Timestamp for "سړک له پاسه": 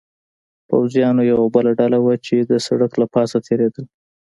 2.67-3.37